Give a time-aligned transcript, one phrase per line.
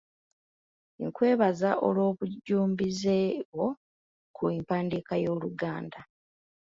[1.05, 3.17] Nkwebaza olw'obujjumbize
[3.51, 3.67] bwo
[4.35, 5.99] ku mpandiika y'Oluganda.